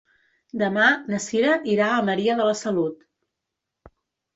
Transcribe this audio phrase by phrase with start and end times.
[0.61, 3.09] Demà na Cira irà a Maria de la Salut.